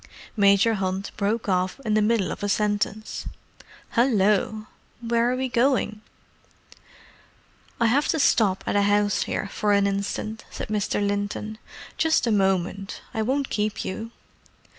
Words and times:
Major 0.35 0.73
Hunt 0.73 1.11
broke 1.15 1.47
off 1.47 1.79
in 1.85 1.93
the 1.93 2.01
middle 2.01 2.31
of 2.31 2.41
a 2.41 2.49
sentence. 2.49 3.27
"Hallo! 3.89 4.65
Where 4.99 5.29
are 5.31 5.35
we 5.35 5.47
going?" 5.47 6.01
"I 7.79 7.85
have 7.85 8.07
to 8.07 8.17
stop 8.17 8.63
at 8.65 8.75
a 8.75 8.81
house 8.81 9.25
here 9.25 9.47
for 9.53 9.73
an 9.73 9.85
instant," 9.85 10.43
said 10.49 10.69
Mr. 10.69 11.07
Linton. 11.07 11.59
"Just 11.99 12.25
a 12.25 12.31
moment; 12.31 13.03
I 13.13 13.21
won't 13.21 13.51
keep 13.51 13.85
you." 13.85 14.09